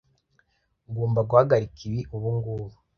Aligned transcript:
Ugomba 0.89 1.19
guhagarika 1.29 1.79
ibi 1.89 2.01
ubungubu. 2.15 2.77